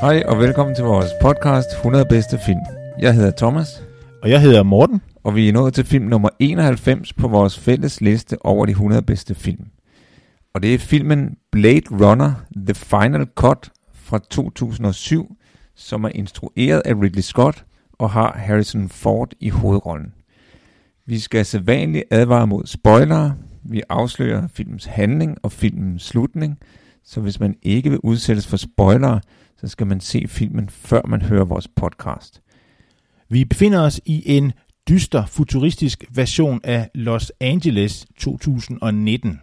[0.00, 2.60] Hej og velkommen til vores podcast 100 bedste film.
[2.98, 3.82] Jeg hedder Thomas,
[4.22, 5.00] Og jeg hedder Morten.
[5.24, 9.02] og vi er nået til film nummer 91 på vores fælles liste over de 100
[9.02, 9.66] bedste film.
[10.54, 12.32] Og det er filmen Blade Runner
[12.66, 15.36] The Final Cut fra 2007,
[15.76, 17.64] som er instrueret af Ridley Scott
[17.98, 20.12] og har Harrison Ford i hovedrollen.
[21.06, 23.34] Vi skal sædvanligt advare mod spoilere.
[23.64, 26.58] Vi afslører filmens handling og filmens slutning,
[27.04, 29.20] så hvis man ikke vil udsættes for spoilere,
[29.60, 32.42] så skal man se filmen, før man hører vores podcast.
[33.28, 34.52] Vi befinder os i en
[34.88, 39.40] dyster, futuristisk version af Los Angeles 2019.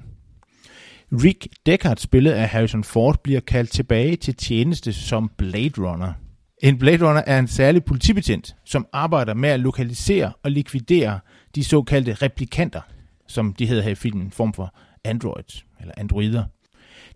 [1.11, 6.13] Rick Deckard, spillet af Harrison Ford, bliver kaldt tilbage til tjeneste som Blade Runner.
[6.63, 11.19] En Blade Runner er en særlig politibetjent, som arbejder med at lokalisere og likvidere
[11.55, 12.81] de såkaldte replikanter,
[13.27, 16.43] som de hedder her i filmen, en form for androids eller androider.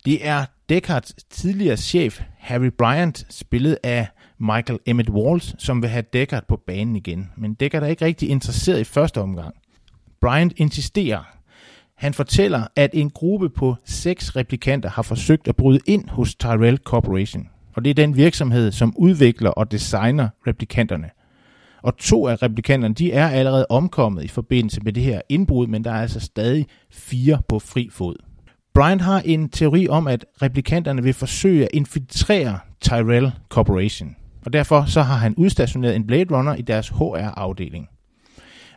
[0.06, 4.08] Det er Deckards tidligere chef, Harry Bryant, spillet af
[4.40, 7.30] Michael Emmett Walls, som vil have Deckard på banen igen.
[7.38, 9.56] Men Deckard er ikke rigtig interesseret i første omgang.
[10.22, 11.24] Bryant insisterer.
[11.96, 16.78] Han fortæller, at en gruppe på seks replikanter har forsøgt at bryde ind hos Tyrell
[16.78, 17.50] Corporation.
[17.76, 21.10] Og det er den virksomhed, som udvikler og designer replikanterne.
[21.82, 25.84] Og to af replikanterne, de er allerede omkommet i forbindelse med det her indbrud, men
[25.84, 28.27] der er altså stadig fire på fri fod.
[28.78, 34.16] Brian har en teori om, at replikanterne vil forsøge at infiltrere Tyrell Corporation.
[34.46, 37.90] Og derfor så har han udstationeret en Blade Runner i deres HR-afdeling.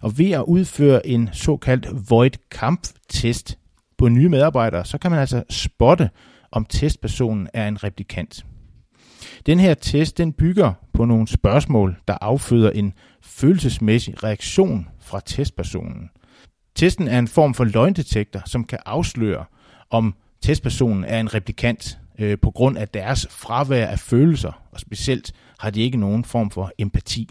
[0.02, 3.58] Og ved at udføre en såkaldt Void kamp test
[3.98, 6.10] på nye medarbejdere, så kan man altså spotte,
[6.52, 8.46] om testpersonen er en replikant.
[9.46, 16.10] Den her test den bygger på nogle spørgsmål, der afføder en følelsesmæssig reaktion fra testpersonen.
[16.74, 19.44] Testen er en form for løgndetektor, som kan afsløre,
[19.90, 25.32] om testpersonen er en replikant øh, på grund af deres fravær af følelser, og specielt
[25.58, 27.28] har de ikke nogen form for empati.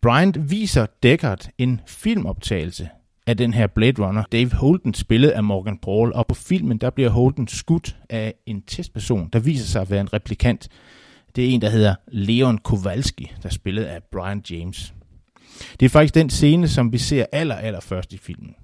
[0.00, 2.88] Bryant viser Deckard en filmoptagelse
[3.26, 4.24] af den her Blade Runner.
[4.32, 8.62] Dave Holden spillet af Morgan Paul, og på filmen der bliver Holden skudt af en
[8.62, 10.68] testperson, der viser sig at være en replikant.
[11.36, 14.94] Det er en, der hedder Leon Kowalski, der spillet af Brian James.
[15.80, 18.54] Det er faktisk den scene, som vi ser aller, aller først i filmen.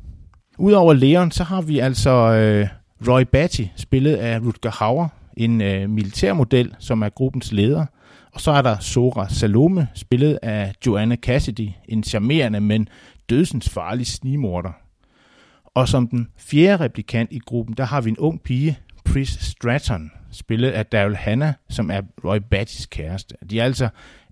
[0.59, 2.69] Udover Leon, så har vi altså øh,
[3.09, 7.87] Roy Batty, spillet af Rutger Hauer, en øh, militærmodel, som er gruppens leder.
[8.33, 12.89] Og så er der Sora Salome, spillet af Joanna Cassidy, en charmerende, men
[13.31, 14.73] dødsens farlig snimorder.
[15.75, 20.11] Og som den fjerde replikant i gruppen, der har vi en ung pige, Pris Stratton,
[20.31, 23.35] spillet af Daryl Hannah, som er Roy Battys kæreste.
[23.51, 23.89] De er altså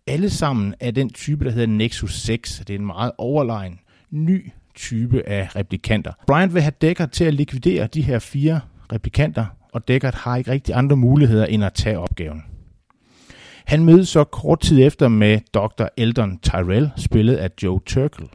[0.07, 2.63] alle sammen af den type, der hedder Nexus 6.
[2.67, 3.79] Det er en meget overlegen,
[4.11, 6.13] ny type af replikanter.
[6.27, 8.61] Bryant vil have Deckard til at likvidere de her fire
[8.93, 12.43] replikanter, og Deckard har ikke rigtig andre muligheder end at tage opgaven.
[13.65, 15.85] Han mødes så kort tid efter med Dr.
[15.97, 18.29] Eldon Tyrell, spillet af Joe Turkel,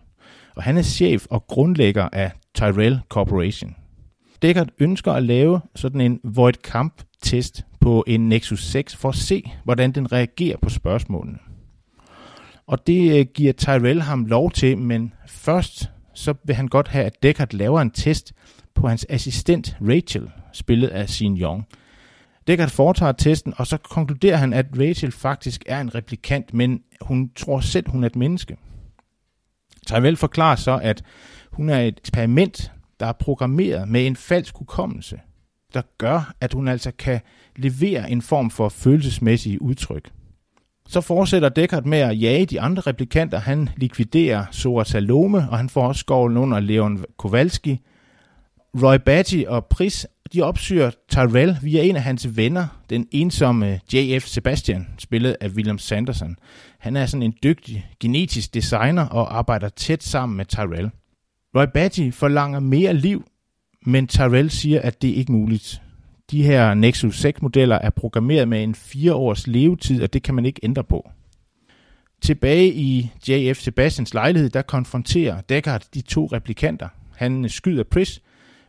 [0.56, 3.76] og han er chef og grundlægger af Tyrell Corporation.
[4.42, 9.52] Deckard ønsker at lave sådan en Void Camp-test på en Nexus 6 for at se,
[9.64, 11.38] hvordan den reagerer på spørgsmålene.
[12.68, 17.06] Og det øh, giver Tyrell ham lov til, men først så vil han godt have,
[17.06, 18.34] at Deckard laver en test
[18.76, 21.68] på hans assistent Rachel, spillet af Sin Young.
[22.48, 27.32] Deckard foretager testen, og så konkluderer han, at Rachel faktisk er en replikant, men hun
[27.36, 28.58] tror selv, hun er et menneske.
[29.88, 31.04] Tyrell forklarer så, at
[31.52, 35.20] hun er et eksperiment, der er programmeret med en falsk hukommelse,
[35.74, 37.20] der gør, at hun altså kan
[37.56, 40.12] levere en form for følelsesmæssige udtryk.
[40.88, 43.40] Så fortsætter Deckard med at jage de andre replikanter.
[43.40, 47.82] Han likviderer Sora Salome, og han får også skovlen under Leon Kowalski.
[48.82, 54.26] Roy Batty og Pris de opsøger Tyrell via en af hans venner, den ensomme J.F.
[54.26, 56.36] Sebastian, spillet af William Sanderson.
[56.80, 60.90] Han er sådan en dygtig genetisk designer og arbejder tæt sammen med Tyrell.
[61.56, 63.26] Roy Batty forlanger mere liv,
[63.86, 65.82] men Tyrell siger, at det er ikke muligt.
[66.32, 70.46] De her Nexus 6-modeller er programmeret med en fire års levetid, og det kan man
[70.46, 71.10] ikke ændre på.
[72.22, 73.58] Tilbage i J.F.
[73.58, 76.88] Sebastians lejlighed, der konfronterer Deckard de to replikanter.
[77.16, 78.22] Han skyder Pris,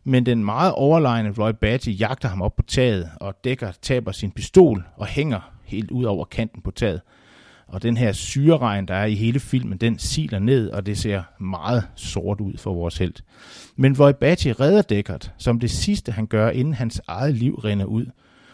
[0.03, 4.31] Men den meget overlegne Roy Batty jagter ham op på taget, og Deckard taber sin
[4.31, 7.01] pistol og hænger helt ud over kanten på taget.
[7.67, 11.23] Og den her syreregn, der er i hele filmen, den siler ned, og det ser
[11.39, 13.13] meget sort ud for vores held.
[13.75, 17.85] Men Voibachi Batty redder Deckard, som det sidste han gør, inden hans eget liv rinder
[17.85, 18.05] ud.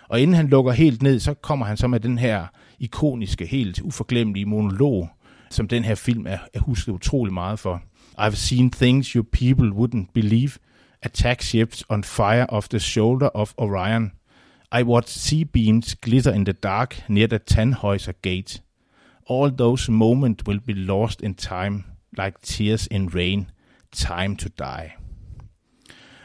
[0.10, 2.48] Og inden han lukker helt ned, så kommer han så med den her
[2.80, 5.10] ikoniske, helt uforglemmelige monolog,
[5.50, 7.82] som den her film er, er husket utrolig meget for.
[8.20, 10.52] I've seen things your people wouldn't believe.
[11.02, 14.12] Attack ships on fire off the shoulder of Orion.
[14.80, 18.63] I watched sea beams glitter in the dark near the Tannhäuser Gate.
[19.30, 21.84] All those moments will be lost in time,
[22.18, 23.50] like tears in rain.
[23.92, 24.92] Time to die.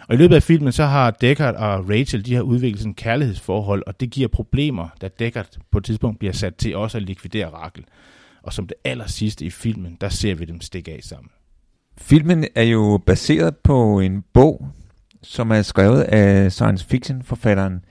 [0.08, 3.82] Og i løbet af filmen, så har Deckard og Rachel, de har udviklet sådan kærlighedsforhold,
[3.86, 7.46] og det giver problemer, da Deckard på et tidspunkt bliver sat til også at likvidere
[7.46, 7.84] Rakel.
[8.42, 11.30] Og som det aller sidste i filmen, der ser vi dem stikke af sammen.
[11.96, 14.68] Filmen er jo baseret på en bog,
[15.22, 17.84] som er skrevet af science fiction forfatteren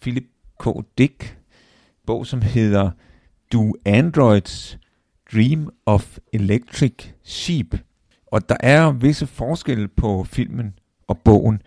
[0.00, 0.24] Philip
[0.60, 0.68] K.
[0.98, 1.38] Dick.
[2.06, 2.90] Bog, som hedder
[3.52, 4.78] Do Androids
[5.32, 7.74] Dream of Electric Sheep.
[8.26, 10.74] Og der er visse forskelle på filmen
[11.06, 11.62] og bogen.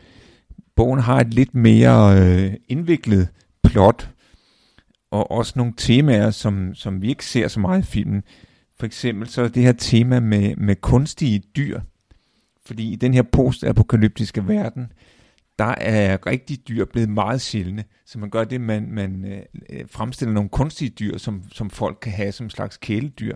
[0.75, 3.28] Bogen har et lidt mere øh, indviklet
[3.63, 4.10] plot,
[5.12, 8.24] og også nogle temaer, som, som vi ikke ser så meget i filmen.
[8.80, 11.80] For eksempel så er det her tema med, med kunstige dyr.
[12.66, 14.92] Fordi i den her postapokalyptiske verden,
[15.62, 17.84] der er rigtige dyr blevet meget sjældne.
[18.06, 21.98] Så man gør det, man, man øh, øh fremstiller nogle kunstige dyr, som, som folk
[22.02, 23.36] kan have som slags kæledyr.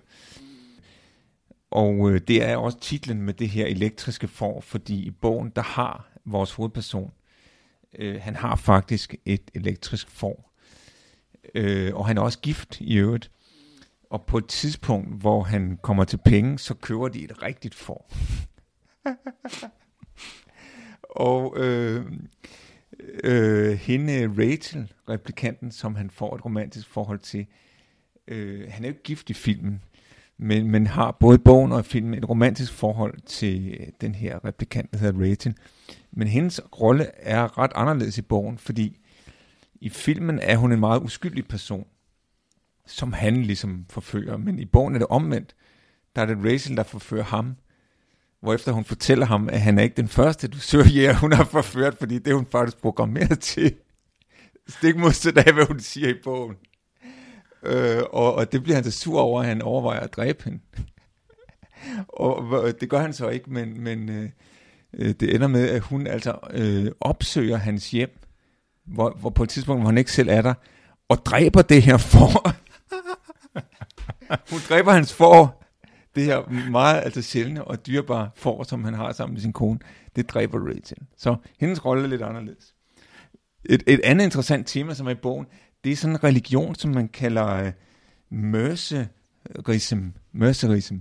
[1.72, 5.62] Og øh, det er også titlen med det her elektriske for, fordi i bogen, der
[5.62, 7.12] har vores hovedperson,
[8.00, 10.52] øh, han har faktisk et elektrisk for.
[11.56, 13.32] Øh, og han er også gift i øvrigt.
[14.10, 18.06] Og på et tidspunkt, hvor han kommer til penge, så køber de et rigtigt for.
[21.16, 22.06] og øh,
[23.24, 27.46] øh, hende Rachel, replikanten, som han får et romantisk forhold til,
[28.28, 29.82] øh, han er jo ikke gift i filmen,
[30.38, 34.94] men, men har både bogen og filmen et romantisk forhold til øh, den her replikant,
[34.94, 35.56] der hedder Rachel.
[36.12, 39.00] Men hendes rolle er ret anderledes i bogen, fordi
[39.82, 41.88] i filmen er hun en meget uskyldig person,
[42.86, 44.38] som han ligesom forfører.
[44.38, 45.56] Men i bogen er det omvendt.
[46.16, 47.56] Der er det Rachel, der forfører ham,
[48.42, 51.44] hvorefter hun fortæller ham, at han er ikke den første, du søger, ja, hun har
[51.44, 53.76] forført, fordi det er hun faktisk programmeret til.
[54.68, 56.56] Stik modsat af, hvad hun siger i bogen.
[57.64, 60.60] Øh, og, og det bliver han så sur over, at han overvejer at dræbe hende.
[62.08, 64.30] og det gør han så ikke, men, men øh,
[64.94, 68.20] øh, det ender med, at hun altså øh, opsøger hans hjem,
[68.86, 70.54] hvor, hvor på et tidspunkt, hvor han ikke selv er der,
[71.10, 72.56] og dræber det her for.
[74.52, 75.65] hun dræber hans for,
[76.16, 79.80] det her meget altså sjældne og dyrebare for, som han har sammen med sin kone,
[80.16, 80.98] det dræber Rachel.
[81.18, 82.74] Så hendes rolle er lidt anderledes.
[83.66, 85.46] Et, et andet interessant tema, som er i bogen,
[85.84, 90.00] det er sådan en religion, som man kalder øh, uh, mercerism,
[90.32, 90.96] mercerism,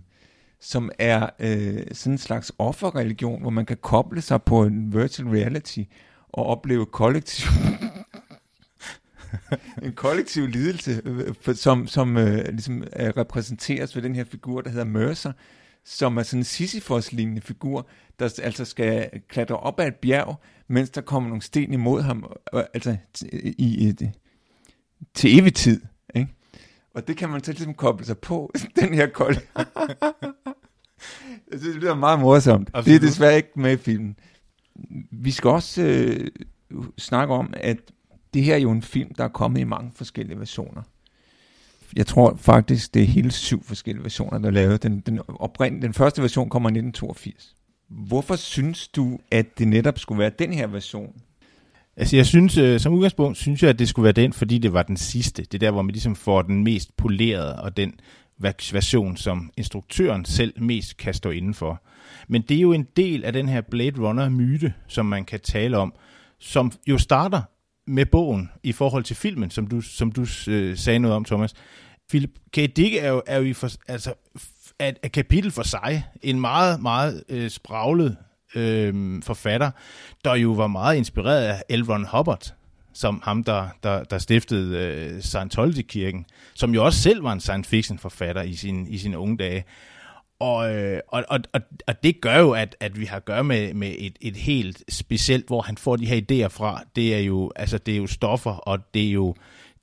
[0.61, 5.28] som er øh, sådan en slags offerreligion, hvor man kan koble sig på en virtual
[5.28, 5.82] reality
[6.28, 7.49] og opleve kollektiv
[9.82, 14.70] en kollektiv lidelse, øh, som, som uh, ligesom uh, repræsenteres ved den her figur, der
[14.70, 15.32] hedder Mercer,
[15.84, 17.88] som er sådan en Sisyphos-lignende figur,
[18.19, 22.32] der altså skal klatre op ad et bjerg, mens der kommer nogle sten imod ham,
[22.53, 22.96] altså
[23.58, 24.12] i et,
[25.14, 25.81] til evig tid.
[26.14, 26.29] Ikke?
[26.94, 29.36] Og det kan man så ligesom koble sig på, den her kold.
[31.53, 32.70] Jeg synes, det lyder meget morsomt.
[32.74, 33.00] Absolut.
[33.00, 34.17] Det er desværre ikke med i filmen.
[35.10, 36.31] Vi skal også øh,
[36.98, 37.79] snakke om, at
[38.34, 40.82] det her er jo en film, der er kommet i mange forskellige versioner.
[41.96, 44.82] Jeg tror faktisk, det er hele syv forskellige versioner, der er lavet.
[44.82, 47.55] Den, den, oprind, den første version kommer i 1982.
[47.88, 51.12] Hvorfor synes du, at det netop skulle være den her version,
[51.96, 54.72] Altså jeg synes, øh, som udgangspunkt, synes jeg, at det skulle være den, fordi det
[54.72, 55.43] var den sidste.
[55.43, 57.93] Det er der, hvor man ligesom får den mest polerede, og den
[58.38, 61.82] version, som instruktøren selv mest kan stå indenfor.
[62.29, 65.79] Men det er jo en del af den her Blade Runner-myte, som man kan tale
[65.79, 65.94] om,
[66.38, 67.43] som jo starter
[67.86, 71.55] med bogen i forhold til filmen, som du, som du øh, sagde noget om, Thomas.
[72.08, 72.56] Philip K.
[72.56, 74.14] Dick er jo, er jo i for, altså,
[74.81, 76.05] et, et kapitel for sig.
[76.22, 78.17] En meget, meget øh, spraglet
[78.55, 79.70] øh, forfatter,
[80.24, 81.82] der jo var meget inspireret af L.
[81.82, 82.55] Ron Hubbard,
[82.93, 87.70] som ham, der, der, der stiftede øh, Scientology-kirken, som jo også selv var en science
[87.70, 89.64] fiction forfatter i, sin, i sine unge dage.
[90.38, 93.44] Og, øh, og, og, og, og det gør jo, at, at vi har at gøre
[93.44, 96.82] med, med et, et helt specielt, hvor han får de her idéer fra.
[96.96, 99.34] Det er jo, altså, det er jo stoffer, og det er jo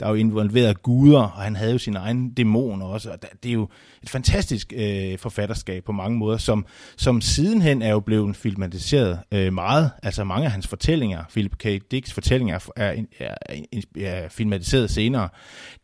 [0.01, 3.49] der er jo involveret guder, og han havde jo sin egen dæmoner også, og det
[3.49, 3.69] er jo
[4.03, 6.65] et fantastisk øh, forfatterskab på mange måder, som,
[6.97, 11.63] som sidenhen er jo blevet filmatiseret øh, meget, altså mange af hans fortællinger, Philip K.
[11.91, 15.29] Dicks fortællinger, er, er, er, er filmatiseret senere.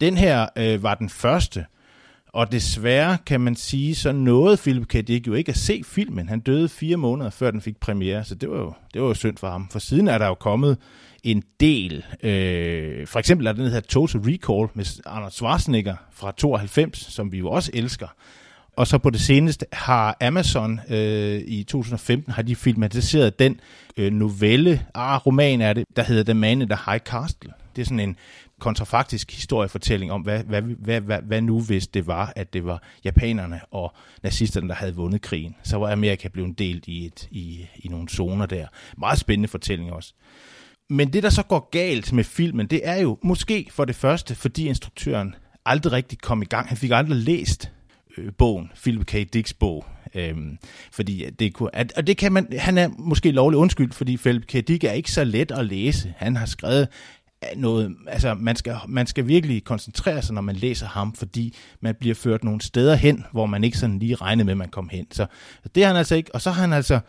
[0.02, 1.66] Den her øh, var den første,
[2.38, 4.94] og desværre kan man sige, så nåede Philip K.
[4.94, 6.30] Dick jo ikke at se filmen.
[6.30, 9.14] Han døde fire måneder før den fik premiere, så det var jo, det var jo
[9.14, 9.70] synd for ham.
[9.72, 10.78] For siden er der jo kommet
[11.24, 12.06] en del.
[12.24, 17.38] Øh, for eksempel er den her Total Recall med Arnold Schwarzenegger fra 92, som vi
[17.38, 18.08] jo også elsker.
[18.76, 23.60] Og så på det seneste har Amazon øh, i 2015 har de filmatiseret den
[23.98, 27.52] øh, novelle, ah, roman er det, der hedder The Man in the High Castle.
[27.76, 28.16] Det er sådan en
[28.60, 32.84] kontrafaktisk historiefortælling om, hvad, hvad, hvad, hvad, hvad nu hvis det var, at det var
[33.04, 35.56] japanerne og nazisterne, der havde vundet krigen.
[35.64, 38.68] Så var Amerika blevet delt i, et, i, i nogle zoner der.
[38.98, 40.14] Meget spændende fortælling også.
[40.90, 44.36] Men det, der så går galt med filmen, det er jo måske for det første,
[44.36, 45.36] fordi instruktøren
[45.66, 46.68] aldrig rigtig kom i gang.
[46.68, 47.72] Han fik aldrig læst
[48.18, 49.14] øh, bogen, Philip K.
[49.34, 49.86] Dicks bog.
[50.16, 50.58] Øhm,
[50.92, 54.48] fordi det kunne, at, og det kan man, han er måske lovlig undskyld, fordi Philip
[54.48, 54.68] K.
[54.68, 56.14] Dick er ikke så let at læse.
[56.18, 56.88] Han har skrevet
[57.56, 61.96] noget, altså man skal, man skal virkelig koncentrere sig, når man læser ham, fordi man
[62.00, 64.90] bliver ført nogle steder hen, hvor man ikke sådan lige regnede med, at man kom
[64.90, 65.06] hen.
[65.12, 65.26] Så
[65.76, 67.00] det har han altså ikke, og så har han altså,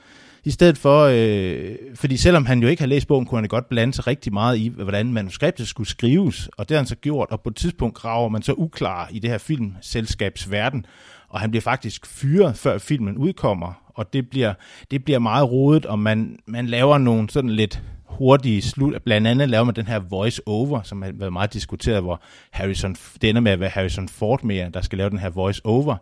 [0.45, 3.69] i stedet for, øh, fordi selvom han jo ikke har læst bogen, kunne han godt
[3.69, 7.29] blande sig rigtig meget i, hvordan manuskriptet skulle skrives, og det har han så gjort,
[7.31, 10.87] og på et tidspunkt graver man så uklar i det her filmselskabsverden,
[11.29, 14.55] og han bliver faktisk fyret, før filmen udkommer, og det bliver,
[14.91, 19.03] det bliver meget rodet, og man, man laver nogle sådan lidt hurtige slut.
[19.03, 23.31] Blandt andet laver man den her voice-over, som har været meget diskuteret, hvor Harrison, det
[23.31, 25.97] ender med at være Harrison Ford mere, der skal lave den her voice-over.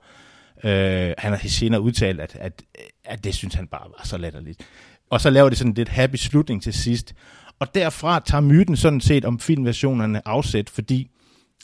[0.64, 2.62] Øh, han har senere udtalt, at, at,
[3.04, 4.62] at det synes han bare var så latterligt.
[5.10, 7.14] Og så laver det sådan lidt happy slutning til sidst.
[7.58, 11.10] Og derfra tager myten sådan set om filmversionerne afsæt, fordi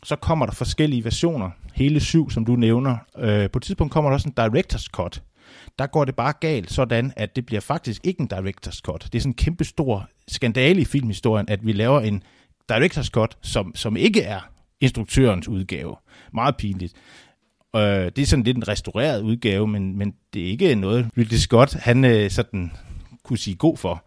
[0.05, 2.97] så kommer der forskellige versioner, hele syv, som du nævner.
[3.19, 5.23] Øh, på et tidspunkt kommer der også en director's cut,
[5.79, 9.09] der går det bare galt sådan, at det bliver faktisk ikke en director's cut.
[9.13, 12.23] Det er sådan en kæmpe stor skandale i filmhistorien, at vi laver en
[12.73, 14.41] director's cut, som, som ikke er
[14.81, 15.97] instruktørens udgave.
[16.33, 16.95] Meget pinligt.
[17.77, 21.39] Øh, det er sådan lidt en restaureret udgave, men, men det er ikke noget, Ridley
[21.39, 22.73] Scott han øh, sådan
[23.23, 24.05] kunne sige god for.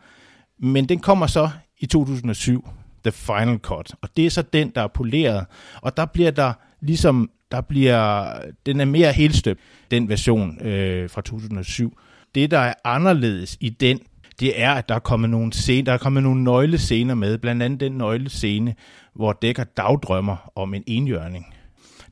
[0.60, 2.70] Men den kommer så i 2007,
[3.04, 5.46] The Final Cut, og det er så den, der er poleret,
[5.82, 8.34] og der bliver der ligesom der bliver,
[8.66, 9.60] den er mere helstøbt,
[9.92, 11.98] den version øh, fra 2007.
[12.36, 14.00] Det, der er anderledes i den,
[14.40, 17.64] det er, at der er kommet nogle, scene, der er kommet nogle nøglescener med, blandt
[17.64, 18.76] andet den nøglescene,
[19.14, 21.46] hvor Dækker dagdrømmer om en enhjørning.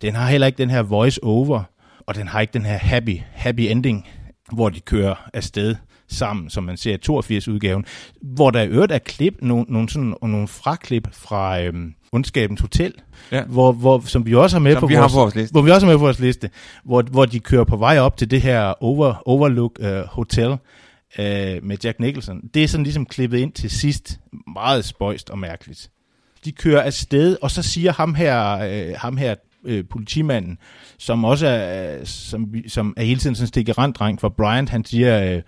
[0.02, 1.64] Den har heller ikke den her voice-over,
[2.00, 4.08] og den har ikke den her happy, happy ending,
[4.52, 5.76] hvor de kører afsted
[6.08, 7.86] sammen, som man ser i 82-udgaven,
[8.22, 12.94] hvor der i øvrigt er klip, nogle, nogle, sådan, nogle fraklip fra øhm, Undskabens Hotel,
[13.32, 13.44] ja.
[13.44, 15.52] hvor, hvor, som vi også har med, på, vi vores, har på vores liste.
[15.52, 16.50] Hvor vi også har med på vores liste,
[16.86, 20.58] hvor, hvor de kører på vej op til det her over, Overlook uh, Hotel uh,
[21.64, 22.42] med Jack Nicholson.
[22.54, 24.20] Det er sådan ligesom klippet ind til sidst,
[24.54, 25.90] meget spøjst og mærkeligt.
[26.46, 30.58] De kører afsted, og så siger ham her, uh, ham her uh, politimanden,
[30.98, 34.86] som også er, uh, som, som er hele tiden sådan en stikkeranddreng for Bryant, han
[34.86, 35.42] siger, uh,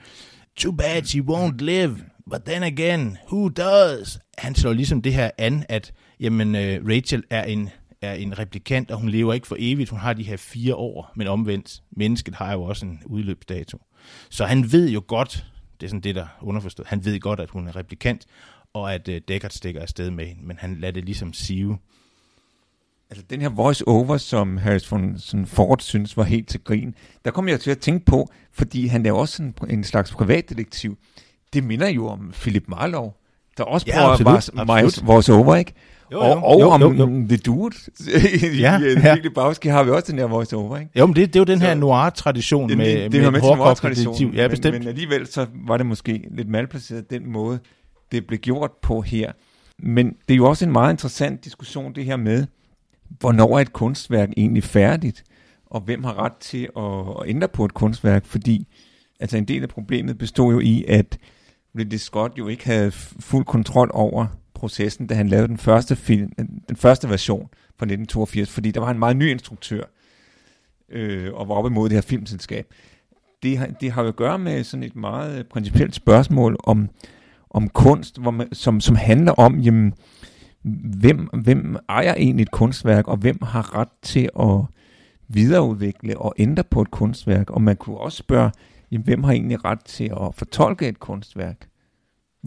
[0.56, 1.96] too bad she won't live,
[2.30, 4.20] but then again, who does?
[4.38, 7.70] Han slår ligesom det her an, at jamen, øh, Rachel er en,
[8.02, 9.90] er en replikant, og hun lever ikke for evigt.
[9.90, 13.82] Hun har de her fire år, men omvendt, mennesket har jo også en udløbsdato.
[14.30, 15.46] Så han ved jo godt,
[15.80, 18.26] det er sådan det, der underforstået, han ved godt, at hun er replikant,
[18.74, 21.78] og at øh, Deckard stikker afsted med hende, men han lader det ligesom sive.
[23.10, 26.96] Altså den her voice-over, som Harrison sådan Ford synes var helt til grin,
[27.26, 30.98] der kom jeg til at tænke på, fordi han er også en, en slags privatdetektiv.
[31.54, 33.12] Det minder jo om Philip Marlowe,
[33.58, 35.74] der også ja, prøver at voice-over, ikke?
[36.12, 36.32] Jo, jo.
[36.32, 37.06] Og, og jo, om jo, jo.
[37.28, 37.76] The Dude.
[38.60, 39.18] ja, I ja.
[39.36, 40.92] Bagski har vi også den her voice-over, ikke?
[40.96, 44.34] Jo, men det, det er jo den her noir-tradition med, det, det med, med noir-tradition,
[44.34, 44.74] ja, bestemt.
[44.74, 47.60] Men, men alligevel så var det måske lidt malplaceret den måde,
[48.12, 49.32] det blev gjort på her.
[49.80, 52.46] Men det er jo også en meget interessant diskussion, det her med,
[53.10, 55.24] hvornår er et kunstværk egentlig færdigt,
[55.66, 58.68] og hvem har ret til at, ændre på et kunstværk, fordi
[59.20, 61.18] altså en del af problemet bestod jo i, at
[61.78, 66.32] Ridley Scott jo ikke havde fuld kontrol over processen, da han lavede den første film,
[66.70, 69.84] den første version fra 1982, fordi der var en meget ny instruktør,
[70.90, 72.74] øh, og var op imod det her filmselskab.
[73.44, 76.90] Det har, det har jo at gøre med sådan et meget principielt spørgsmål om,
[77.50, 79.94] om kunst, hvor man, som, som handler om, jamen,
[81.00, 84.62] hvem, hvem ejer egentlig et kunstværk, og hvem har ret til at
[85.28, 87.50] videreudvikle og ændre på et kunstværk.
[87.50, 88.52] Og man kunne også spørge,
[88.92, 91.68] jamen, hvem har egentlig ret til at fortolke et kunstværk?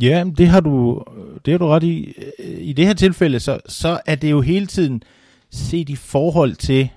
[0.00, 1.04] Ja, det har du,
[1.44, 2.14] det har du ret i.
[2.58, 5.02] I det her tilfælde, så, så er det jo hele tiden
[5.50, 6.90] set i forhold til,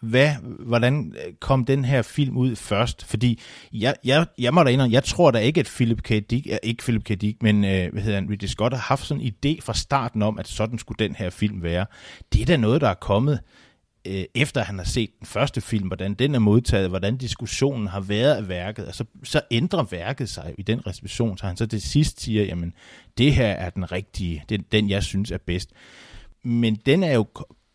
[0.00, 3.04] hvad, hvordan øh, kom den her film ud først?
[3.04, 3.40] Fordi
[3.72, 6.08] jeg, jeg, jeg må da indrømme, jeg tror da ikke, at Philip K.
[6.08, 7.08] Dick, ikke Philip K.
[7.20, 10.22] Dick, men øh, hvad hedder han, Ridley Scott har haft sådan en idé fra starten
[10.22, 11.86] om, at sådan skulle den her film være.
[12.32, 13.40] Det er da noget, der er kommet
[14.08, 18.00] øh, efter han har set den første film, hvordan den er modtaget, hvordan diskussionen har
[18.00, 21.66] været af værket, og så, så ændrer værket sig i den reception, så han så
[21.66, 22.72] til sidst siger, jamen,
[23.18, 25.70] det her er den rigtige, det er den, jeg synes er bedst.
[26.42, 27.26] Men den er jo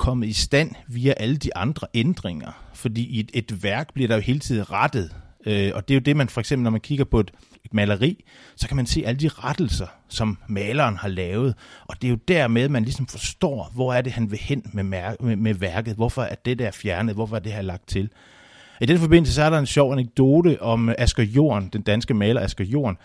[0.03, 4.15] kommet i stand via alle de andre ændringer, fordi i et, et værk bliver der
[4.15, 6.81] jo hele tiden rettet, øh, og det er jo det, man for eksempel, når man
[6.81, 7.31] kigger på et,
[7.65, 8.23] et maleri,
[8.55, 11.55] så kan man se alle de rettelser, som maleren har lavet,
[11.85, 14.83] og det er jo dermed, man ligesom forstår, hvor er det, han vil hen med,
[14.83, 18.09] mær- med, med værket, hvorfor er det der fjernet, hvorfor er det her lagt til.
[18.81, 22.41] I den forbindelse så er der en sjov anekdote om Asger Jorn, den danske maler
[22.41, 22.97] Asger Jorn,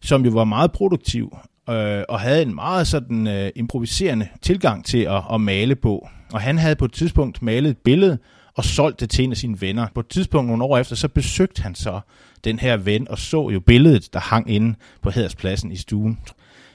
[0.00, 1.36] som jo var meget produktiv
[1.70, 6.08] øh, og havde en meget sådan øh, improviserende tilgang til at, at male på.
[6.32, 8.18] Og han havde på et tidspunkt malet et billede
[8.54, 9.86] og solgt det til en af sine venner.
[9.94, 12.00] På et tidspunkt nogle år efter, så besøgte han så
[12.44, 16.18] den her ven og så jo billedet, der hang inde på Hederspladsen i stuen.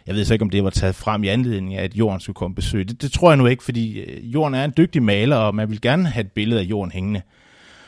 [0.08, 2.34] Jeg ved så ikke, om det var taget frem i anledning af, at Jorden skulle
[2.34, 2.90] komme besøg.
[2.90, 5.70] Det, det tror jeg nu ikke, fordi øh, Jorden er en dygtig maler, og man
[5.70, 7.22] vil gerne have et billede af Jorden hængende.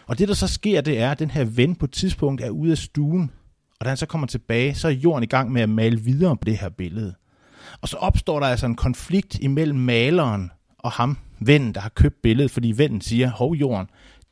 [0.08, 2.50] Og det, der så sker, det er, at den her ven på et tidspunkt er
[2.50, 3.32] ude af stuen,
[3.84, 6.38] og da han så kommer tilbage, så er Jorden i gang med at male videre
[6.38, 7.14] på det her billede.
[7.82, 12.22] Og så opstår der altså en konflikt imellem maleren og ham, vennen, der har købt
[12.22, 13.88] billedet, fordi vennen siger, hov Jorden,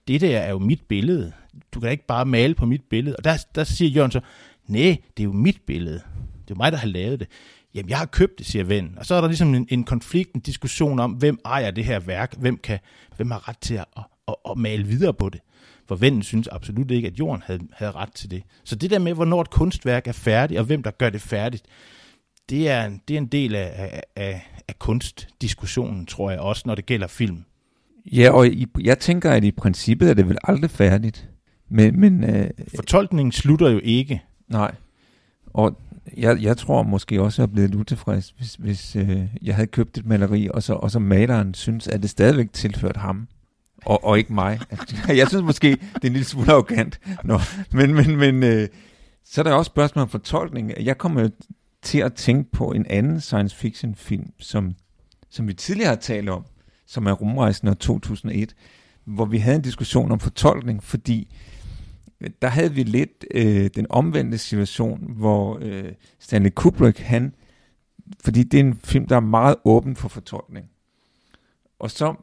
[0.08, 1.32] det der er jo mit billede.
[1.74, 3.16] Du kan ikke bare male på mit billede.
[3.16, 4.20] Og der, der siger Jørgen så,
[4.68, 6.02] nej, det er jo mit billede.
[6.48, 7.28] Det er mig, der har lavet det.
[7.76, 8.98] Jamen, jeg har købt det, siger vennen.
[8.98, 12.00] Og så er der ligesom en, en konflikt, en diskussion om, hvem ejer det her
[12.00, 12.80] værk, hvem, kan,
[13.16, 15.42] hvem har ret til at, at, at, at male videre på det.
[15.92, 18.44] For vennen synes absolut ikke, at jorden havde, havde ret til det.
[18.64, 21.64] Så det der med, hvornår et kunstværk er færdigt, og hvem der gør det færdigt,
[22.50, 26.86] det er, det er en del af, af, af kunstdiskussionen, tror jeg, også når det
[26.86, 27.44] gælder film.
[28.06, 31.30] Ja, og i, jeg tænker, at i princippet er det vel aldrig færdigt.
[31.70, 34.22] Men, men, øh, Fortolkningen slutter jo ikke.
[34.48, 34.76] Nej,
[35.48, 35.78] og
[36.18, 39.68] jeg, jeg tror måske også, at jeg er blevet utilfreds, hvis, hvis øh, jeg havde
[39.68, 43.28] købt et maleri, og så, og så maleren synes, at det stadigvæk tilført ham,
[43.86, 44.60] og, og ikke mig.
[45.08, 47.00] jeg synes måske, det er en lille smule arrogant.
[47.24, 47.40] Nå,
[47.72, 48.68] men men, men øh,
[49.26, 50.72] så er der også spørgsmål om fortolkning.
[50.80, 51.30] Jeg kommer
[51.82, 54.76] til at tænke på en anden science fiction film, som,
[55.30, 56.46] som vi tidligere har talt om,
[56.86, 58.56] som er Rumrejsen af 2001,
[59.06, 61.36] hvor vi havde en diskussion om fortolkning, fordi
[62.22, 67.34] øh, der havde vi lidt øh, den omvendte situation, hvor øh, Stanley Kubrick, han,
[68.24, 70.66] fordi det er en film, der er meget åben for fortolkning.
[71.80, 72.16] Og så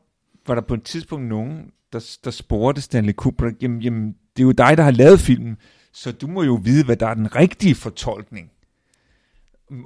[0.48, 4.46] var der på et tidspunkt nogen, der, der spurgte Stanley Kubrick, jamen, jamen, det er
[4.46, 5.56] jo dig, der har lavet filmen,
[5.92, 8.50] så du må jo vide, hvad der er den rigtige fortolkning.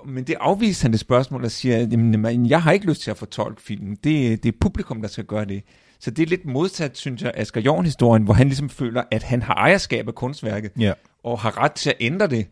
[0.07, 3.17] Men det afviser han det spørgsmål og siger, jamen, jeg har ikke lyst til at
[3.17, 3.97] fortolke filmen.
[4.05, 5.63] Det, det er publikum, der skal gøre det.
[6.01, 9.43] Så det er lidt modsat, synes jeg, Asger Jorn-historien, hvor han ligesom føler, at han
[9.43, 10.93] har ejerskab af kunstværket, ja.
[11.25, 12.47] og har ret til at ændre det.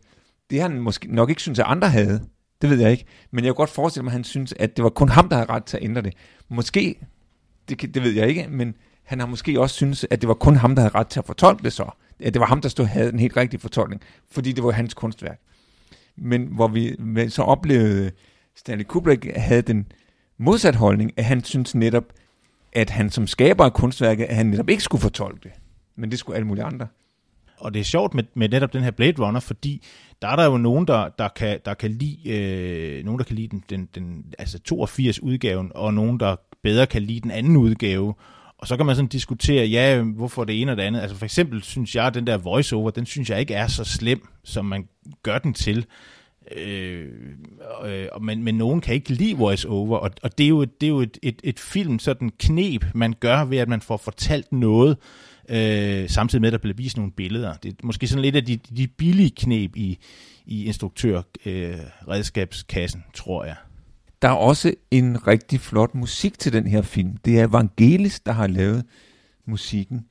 [0.50, 2.20] Det han måske nok ikke synes, at andre havde.
[2.62, 3.04] Det ved jeg ikke.
[3.30, 5.36] Men jeg kan godt forestille mig, at han synes, at det var kun ham, der
[5.36, 6.14] havde ret til at ændre det.
[6.48, 7.00] Måske,
[7.70, 10.56] det, det ved jeg ikke, men han har måske også synes, at det var kun
[10.56, 11.90] ham, der havde ret til at fortolke det så.
[12.20, 14.94] At det var ham, der stod havde den helt rigtige fortolkning, fordi det var hans
[14.94, 15.40] kunstværk.
[16.16, 16.96] Men hvor vi
[17.28, 18.10] så oplevede,
[18.56, 19.86] Stanley Kubrick havde den
[20.38, 22.04] modsat holdning, at han synes netop,
[22.72, 25.52] at han som skaber af kunstværket, at han netop ikke skulle fortolke det.
[25.96, 26.86] Men det skulle alle mulige andre.
[27.56, 29.82] Og det er sjovt med, med netop den her Blade Runner, fordi
[30.22, 33.36] der er der jo nogen, der, der, kan, der kan lide, øh, nogen, der kan
[33.36, 37.56] lide den, den, den altså 82 udgaven, og nogen, der bedre kan lide den anden
[37.56, 38.14] udgave.
[38.58, 41.00] Og så kan man sådan diskutere, ja, hvorfor det ene og det andet.
[41.00, 43.84] Altså for eksempel synes jeg, at den der voiceover, den synes jeg ikke er så
[43.84, 44.88] slem, som man
[45.22, 45.86] gør den til.
[46.56, 47.08] Øh,
[47.84, 50.88] øh, men, men nogen kan ikke lide voiceover, og, og det er jo, det er
[50.88, 54.96] jo et, et, et film, sådan knep, man gør ved, at man får fortalt noget,
[55.48, 57.54] øh, samtidig med, at der bliver vist nogle billeder.
[57.54, 59.98] Det er måske sådan lidt af de, de billige knep i,
[60.46, 63.56] i instruktørredskabskassen, øh, tror jeg.
[64.22, 67.16] Der er også en rigtig flot musik til den her film.
[67.16, 68.84] Det er Evangelis, der har lavet
[69.44, 70.06] musikken.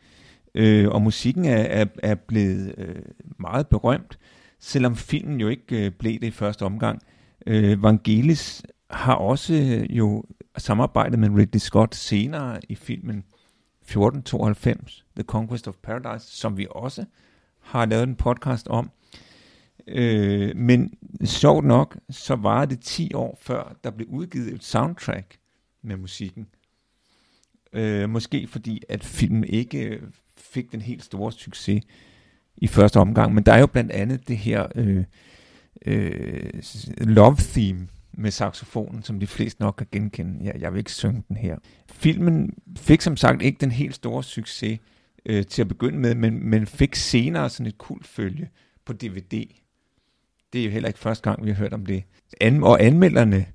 [0.56, 2.96] Øh, og musikken er, er, er blevet øh,
[3.40, 4.18] meget berømt
[4.60, 7.02] selvom filmen jo ikke øh, blev det i første omgang.
[7.48, 10.24] Øh, Vangelis har også øh, jo
[10.58, 13.18] samarbejdet med Ridley Scott senere i filmen
[13.82, 17.06] 1492, The Conquest of Paradise, som vi også
[17.60, 18.92] har lavet en podcast om.
[19.92, 20.94] Øh, men
[21.26, 25.38] sjovt nok, så var det 10 år før, der blev udgivet et soundtrack
[25.84, 26.48] med musikken.
[27.74, 30.02] Øh, måske fordi, at filmen ikke øh,
[30.38, 31.84] fik den helt store succes
[32.58, 33.34] i første omgang.
[33.34, 35.04] Men der er jo blandt andet det her øh,
[35.86, 36.54] øh,
[36.98, 40.46] love theme med saxofonen, som de fleste nok kan genkende.
[40.46, 41.58] Jeg, jeg vil ikke synge den her.
[41.90, 44.80] Filmen fik som sagt ikke den helt store succes
[45.26, 48.50] øh, til at begynde med, men, men fik senere sådan et kult følge
[48.86, 49.46] på DVD.
[50.54, 52.04] Det er jo heller ikke første gang, vi har hørt om det.
[52.42, 53.46] An- og anmelderne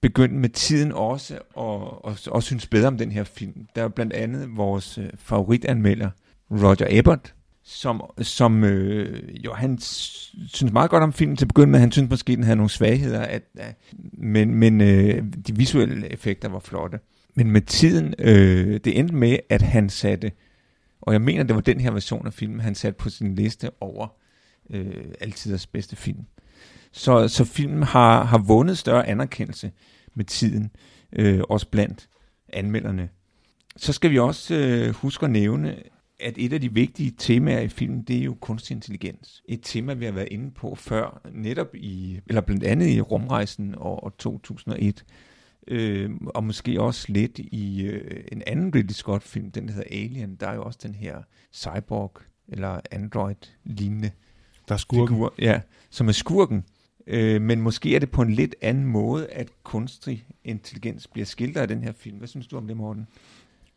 [0.00, 3.66] begyndte med tiden også at, at, at synes bedre om den her film.
[3.76, 6.10] Der er blandt andet vores øh, favoritanmelder,
[6.50, 11.70] Roger Ebert, som, som øh, jo, han synes meget godt om filmen til at begynde
[11.70, 11.80] med.
[11.80, 13.76] Han synes måske, den havde nogle svagheder, at, at,
[14.12, 16.98] men, men øh, de visuelle effekter var flotte.
[17.34, 20.32] Men med tiden, øh, det endte med, at han satte,
[21.00, 23.70] og jeg mener, det var den her version af filmen, han satte på sin liste
[23.80, 24.08] over
[24.70, 26.24] øh, altiders bedste film.
[26.92, 29.72] Så, så filmen har, har vundet større anerkendelse
[30.14, 30.70] med tiden,
[31.12, 32.08] øh, også blandt
[32.52, 33.08] anmelderne.
[33.76, 35.76] Så skal vi også øh, huske at nævne,
[36.20, 39.42] at et af de vigtige temaer i filmen, det er jo kunstig intelligens.
[39.48, 43.74] Et tema, vi har været inde på før, netop i, eller blandt andet i rumrejsen
[43.78, 45.04] år 2001,
[45.68, 50.36] øh, og måske også lidt i øh, en anden Ridley Scott-film, den der hedder Alien,
[50.36, 51.22] der er jo også den her
[51.52, 54.10] cyborg, eller android-lignende
[54.72, 55.16] der er skurken.
[55.16, 56.64] Figur, ja, som er skurken.
[57.06, 61.62] Øh, men måske er det på en lidt anden måde, at kunstig intelligens bliver skildret
[61.62, 62.16] af den her film.
[62.16, 63.06] Hvad synes du om det, Morten?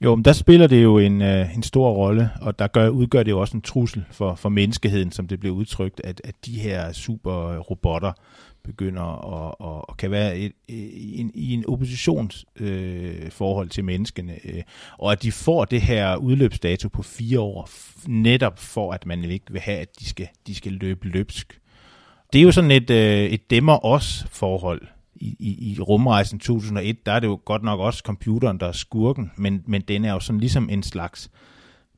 [0.02, 3.24] Jo, men der spiller det jo en, øh, en stor rolle, og der gør, udgør
[3.24, 6.60] det jo også en trussel for, for menneskeheden, som det bliver udtrykt, at, at de
[6.60, 8.12] her superrobotter
[8.66, 14.34] begynder at, og, og kan være et, i, en, i en oppositionsforhold øh, til menneskene,
[14.46, 14.64] øh,
[14.98, 17.70] og at de får det her udløbsdato på fire år,
[18.08, 21.60] netop for at man ikke vil have, at de skal, de skal løbe løbsk.
[22.34, 24.82] Det er jo sådan et, øh, et demmer-os forhold,
[25.16, 28.72] i, i, i rumrejsen 2001, der er det jo godt nok også computeren, der er
[28.72, 31.30] skurken, men, men den er jo sådan ligesom en slags,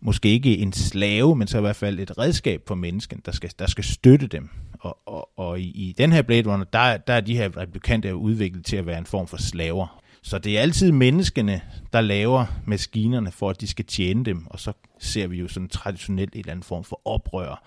[0.01, 3.51] måske ikke en slave, men så i hvert fald et redskab for mennesken, der skal,
[3.60, 4.49] der skal støtte dem.
[4.79, 8.13] Og, og, og i, i den her Blade Runner, der, der er de her replikanter
[8.13, 10.01] udviklet til at være en form for slaver.
[10.21, 11.61] Så det er altid menneskene,
[11.93, 15.69] der laver maskinerne for, at de skal tjene dem, og så ser vi jo sådan
[15.69, 17.63] traditionelt en eller anden form for oprør.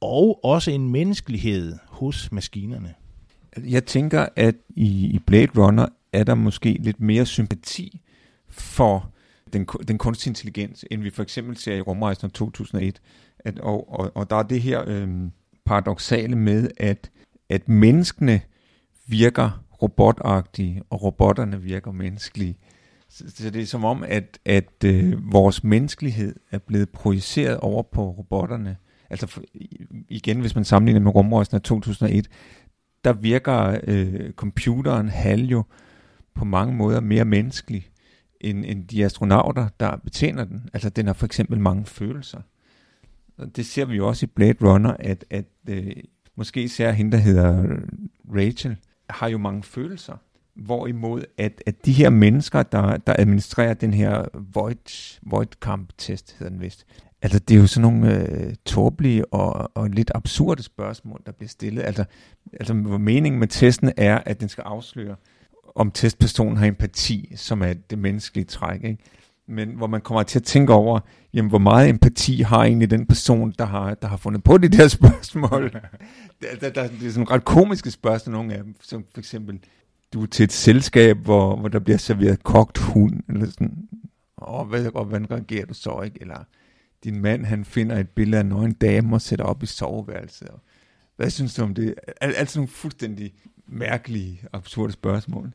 [0.00, 2.94] Og også en menneskelighed hos maskinerne.
[3.56, 8.00] Jeg tænker, at i, i Blade Runner er der måske lidt mere sympati
[8.48, 9.10] for
[9.52, 13.00] den, den kunstige intelligens, end vi for eksempel ser i Rumrejsen 2001.
[13.38, 15.08] At, og, og, og der er det her Øh,
[15.64, 17.10] paradoxale med, at,
[17.48, 18.40] at menneskene
[19.06, 22.58] virker robotagtige, og robotterne virker menneskelige.
[23.08, 27.82] Så, så det er som om, at, at øh, vores menneskelighed er blevet projiceret over
[27.82, 28.76] på robotterne.
[29.10, 29.42] Altså for,
[30.08, 32.28] igen, hvis man sammenligner med rumrejsen af 2001,
[33.04, 35.64] der virker øh, computeren HAL jo
[36.34, 37.90] på mange måder mere menneskelig
[38.40, 40.68] end, end de astronauter, der betjener den.
[40.72, 42.40] Altså den har for eksempel mange følelser.
[43.42, 45.92] Og det ser vi jo også i Blade Runner, at, at øh,
[46.36, 47.76] måske især hende, der hedder
[48.34, 48.76] Rachel,
[49.10, 50.16] har jo mange følelser.
[50.54, 54.24] Hvorimod at, at de her mennesker, der, der administrerer den her
[54.54, 56.86] Void, Void Camp test, hedder den vist,
[57.22, 61.48] Altså, det er jo sådan nogle øh, tåbelige og, og lidt absurde spørgsmål, der bliver
[61.48, 61.82] stillet.
[61.82, 62.04] Altså,
[62.52, 65.16] altså, hvor meningen med testen er, at den skal afsløre,
[65.74, 68.84] om testpersonen har empati, som er det menneskelige træk.
[68.84, 68.98] Ikke?
[69.48, 71.00] Men hvor man kommer til at tænke over,
[71.34, 74.68] jamen, hvor meget empati har egentlig den person, der har, der har fundet på de
[74.68, 75.72] der spørgsmål.
[76.42, 78.74] der, der, der, det er sådan ret komiske spørgsmål, nogle af dem.
[78.82, 79.60] Som for eksempel,
[80.12, 83.88] du er til et selskab, hvor, hvor der bliver serveret kogt hund, eller sådan.
[84.36, 86.18] Og, hvad, og hvordan reagerer du så, ikke?
[86.20, 86.44] Eller
[87.04, 90.48] din mand han finder et billede af en nøgen dame og sætter op i soveværelset.
[90.48, 90.60] Og
[91.16, 91.94] hvad synes du om det?
[92.20, 93.34] Alt altså nogle fuldstændig
[93.66, 95.52] mærkelige, absurde spørgsmål.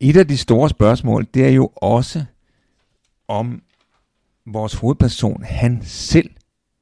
[0.00, 2.24] Et af de store spørgsmål, det er jo også
[3.28, 3.62] om
[4.46, 6.30] vores hovedperson, han selv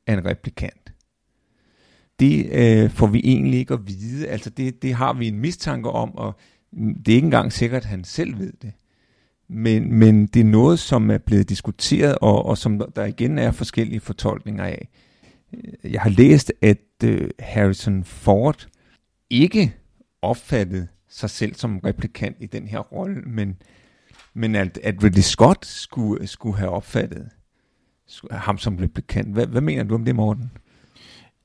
[0.06, 0.92] er en replikant.
[2.20, 4.28] Det øh, får vi egentlig ikke at vide.
[4.28, 6.34] Altså det, det har vi en mistanke om, og
[6.72, 8.72] det er ikke engang sikkert, at han selv ved det.
[9.48, 13.50] Men, men det er noget, som er blevet diskuteret, og, og som der igen er
[13.50, 14.88] forskellige fortolkninger af.
[15.84, 18.68] Jeg har læst, at øh, Harrison Ford
[19.30, 19.74] ikke
[20.22, 23.56] opfattede sig selv som replikant i den her rolle, men,
[24.34, 27.28] men at, at Ridley Scott skulle, skulle have opfattet
[28.30, 29.32] ham som replikant.
[29.32, 30.50] Hvad, hvad mener du om det, Morten?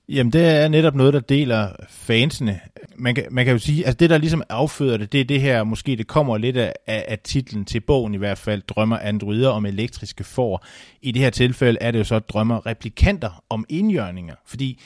[0.09, 2.59] Jamen, det er netop noget, der deler fansene.
[2.95, 5.41] Man kan, man kan jo sige, at det, der ligesom afføder det, det er det
[5.41, 9.49] her, måske det kommer lidt af, af titlen til bogen i hvert fald, Drømmer androider
[9.49, 10.65] om elektriske får.
[11.01, 14.81] I det her tilfælde er det jo så Drømmer replikanter om indjørninger, fordi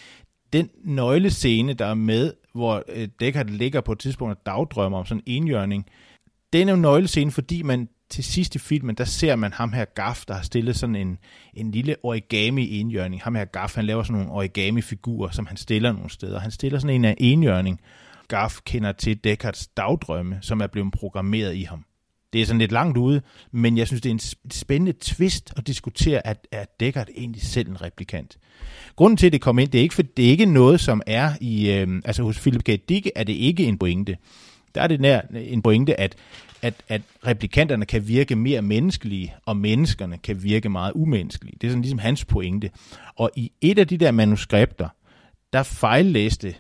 [0.54, 5.06] den nøglescene, der er med, hvor øh, Deckard ligger på et tidspunkt og dagdrømmer om
[5.06, 5.86] sådan en indjørning,
[6.54, 9.86] den er jo nøglescene, fordi man til sidst i filmen, der ser man ham her
[9.86, 11.18] Gaff, der har stillet sådan en,
[11.54, 13.22] en lille origami enhjørning.
[13.22, 16.40] Ham her Gaff, han laver sådan nogle origami-figurer, som han stiller nogle steder.
[16.40, 17.80] Han stiller sådan en af enhjørning.
[18.28, 21.86] Gaff kender til Deckards dagdrømme, som er blevet programmeret i ham.
[22.34, 25.68] Det er sådan lidt langt ude, men jeg synes, det er en spændende twist at
[25.68, 28.38] diskutere, at er Deckard egentlig selv en replikant.
[28.96, 31.02] Grunden til, at det kommer ind, det er ikke, for det er ikke noget, som
[31.08, 32.90] er i, øh, altså hos Philip K.
[32.90, 34.18] Dick er det ikke en pointe.
[34.76, 36.16] Der er det nær en pointe, at,
[36.62, 41.58] at, at replikanterne kan virke mere menneskelige, og menneskerne kan virke meget umenneskelige.
[41.62, 42.70] Det er sådan ligesom hans pointe.
[43.16, 44.90] Og i et af de der manuskripter,
[45.54, 46.56] der fejllæste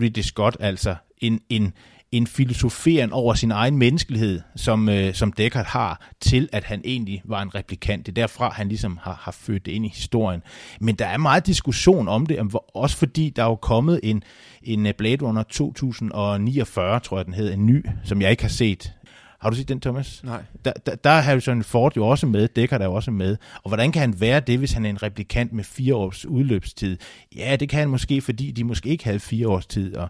[0.00, 1.72] Ridley Scott altså en, en,
[2.12, 7.22] en filosoferen over sin egen menneskelighed, som, øh, som Descartes har, til at han egentlig
[7.24, 8.06] var en replikant.
[8.06, 10.42] Det er derfra, han ligesom har, har født det ind i historien.
[10.80, 14.22] Men der er meget diskussion om det, også fordi der er jo kommet en,
[14.62, 18.50] en øh, Blade Runner 2049, tror jeg den hed, en ny, som jeg ikke har
[18.50, 18.92] set.
[19.40, 20.24] Har du set den, Thomas?
[20.24, 20.42] Nej.
[20.64, 23.36] Der, der, der er Harrison Ford jo også med, Deckard er også med.
[23.62, 26.96] Og hvordan kan han være det, hvis han er en replikant med fire års udløbstid?
[27.36, 30.08] Ja, det kan han måske, fordi de måske ikke havde fire års tid, og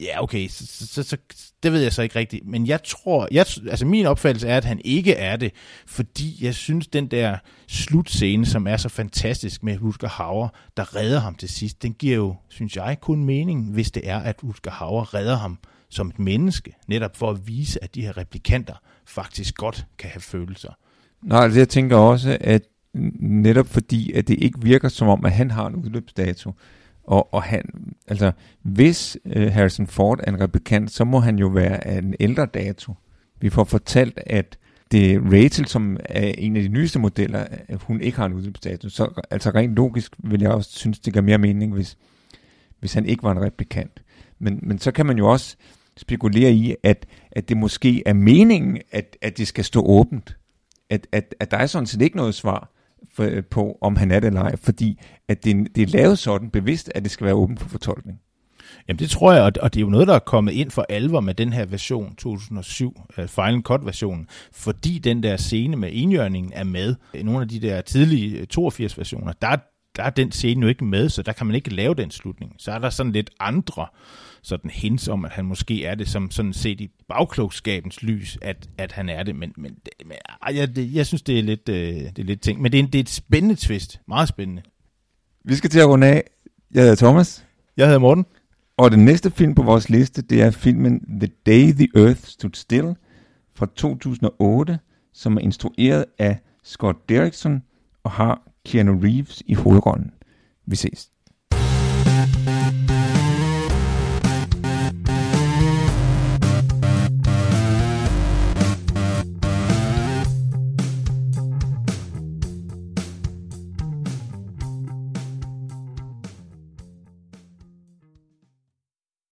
[0.00, 1.16] Ja, okay, så, så, så,
[1.62, 2.46] det ved jeg så ikke rigtigt.
[2.46, 5.52] Men jeg tror, jeg, altså min opfattelse er, at han ikke er det,
[5.86, 7.36] fordi jeg synes, den der
[7.68, 12.16] slutscene, som er så fantastisk med Rutger Hauer, der redder ham til sidst, den giver
[12.16, 15.58] jo, synes jeg, kun mening, hvis det er, at Rutger Hauer redder ham
[15.90, 18.74] som et menneske, netop for at vise, at de her replikanter
[19.06, 20.70] faktisk godt kan have følelser.
[21.22, 22.62] Nej, altså jeg tænker også, at
[23.20, 26.52] netop fordi, at det ikke virker som om, at han har en udløbsdato,
[27.08, 27.62] og, og han,
[28.08, 32.14] altså, hvis øh, Harrison Ford er en replikant, så må han jo være af en
[32.20, 32.94] ældre dato.
[33.40, 34.58] Vi får fortalt, at
[34.90, 38.32] det er Rachel, som er en af de nyeste modeller, at hun ikke har en
[38.32, 38.88] udløbsdato.
[38.88, 41.98] Så altså rent logisk vil jeg også synes, det giver mere mening, hvis,
[42.80, 44.02] hvis han ikke var en replikant.
[44.38, 45.56] Men, men så kan man jo også
[45.96, 50.36] spekulere i, at, at det måske er meningen, at, at det skal stå åbent.
[50.90, 52.72] At, at, at der er sådan set ikke noget svar
[53.14, 56.18] for, øh, på, om han er det eller ej, fordi at det, det er lavet
[56.18, 58.18] sådan bevidst, at det skal være åben for fortolkning.
[58.88, 61.20] Jamen det tror jeg, og det er jo noget, der er kommet ind for alvor
[61.20, 66.64] med den her version 2007, øh, Final Cut-versionen, fordi den der scene med enhjørningen er
[66.64, 66.94] med.
[67.14, 69.56] I nogle af de der tidlige øh, 82-versioner, der,
[69.98, 72.54] der er den scene jo ikke med, så der kan man ikke lave den slutning.
[72.58, 73.86] Så er der sådan lidt andre
[74.42, 78.68] sådan hints om, at han måske er det, som sådan set i bagklogskabens lys, at,
[78.78, 79.36] at han er det.
[79.36, 80.16] Men, men, men
[80.50, 82.62] jeg, det, jeg synes, det er lidt, øh, det er lidt ting.
[82.62, 84.00] Men det er, det er et spændende twist.
[84.08, 84.62] Meget spændende.
[85.44, 86.24] Vi skal til at runde af.
[86.74, 87.44] Jeg hedder Thomas.
[87.76, 88.26] Jeg hedder Morten.
[88.76, 92.54] Og den næste film på vores liste, det er filmen The Day the Earth Stood
[92.54, 92.94] Still
[93.54, 94.78] fra 2008,
[95.12, 97.62] som er instrueret af Scott Derrickson
[98.04, 100.10] og har Keanu Reeves i hovedrollen.
[100.66, 101.10] Vi ses.